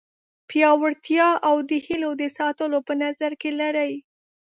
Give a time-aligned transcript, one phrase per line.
[0.49, 3.93] پیاوړتیا او د هیلو د ساتلو په نظر کې لري.